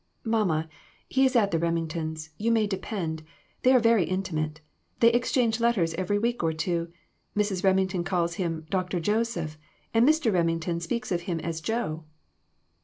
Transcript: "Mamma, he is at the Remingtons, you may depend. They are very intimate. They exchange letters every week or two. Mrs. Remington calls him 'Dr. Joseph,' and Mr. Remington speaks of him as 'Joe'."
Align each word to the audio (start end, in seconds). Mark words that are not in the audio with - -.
"Mamma, 0.23 0.67
he 1.09 1.27
is 1.27 1.35
at 1.35 1.51
the 1.51 1.59
Remingtons, 1.59 2.31
you 2.39 2.51
may 2.51 2.65
depend. 2.65 3.21
They 3.61 3.71
are 3.71 3.79
very 3.79 4.03
intimate. 4.03 4.59
They 4.99 5.11
exchange 5.13 5.59
letters 5.59 5.93
every 5.93 6.17
week 6.17 6.41
or 6.41 6.53
two. 6.53 6.91
Mrs. 7.37 7.63
Remington 7.63 8.03
calls 8.03 8.33
him 8.41 8.65
'Dr. 8.71 8.99
Joseph,' 8.99 9.59
and 9.93 10.09
Mr. 10.09 10.33
Remington 10.33 10.79
speaks 10.79 11.11
of 11.11 11.21
him 11.29 11.39
as 11.41 11.61
'Joe'." 11.61 12.03